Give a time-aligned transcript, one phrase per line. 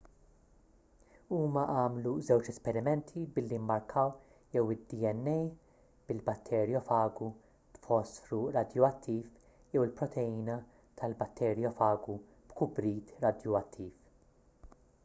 [1.33, 4.13] huma għamlu żewġ esperimenti billi mmarkaw
[4.55, 5.35] jew id-dna
[6.07, 7.29] fil-batterjofagu
[7.77, 9.29] b'fosfru radjuattiv
[9.77, 10.57] jew il-proteina
[11.03, 14.77] tal-batterjofagu b'kubrit radjuattiv